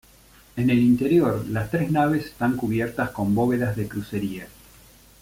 En 0.55 0.71
el 0.71 0.79
interior, 0.79 1.45
las 1.49 1.69
tres 1.69 1.91
naves 1.91 2.25
están 2.25 2.57
cubiertas 2.57 3.11
con 3.11 3.35
bóvedas 3.35 3.75
de 3.77 3.87
crucería. 3.87 4.47